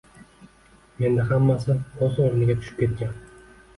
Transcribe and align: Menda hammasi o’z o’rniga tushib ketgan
Menda 1.03 1.27
hammasi 1.33 1.75
o’z 2.07 2.19
o’rniga 2.25 2.57
tushib 2.63 2.81
ketgan 2.85 3.15